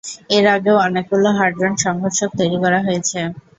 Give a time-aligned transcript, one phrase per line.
[0.29, 3.19] এর আগেও অনেকগুলো হ্যাড্রন-সংঘর্ষক তৈরি করা হয়েছে।